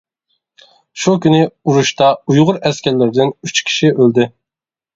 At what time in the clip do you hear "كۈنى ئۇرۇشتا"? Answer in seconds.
1.25-2.09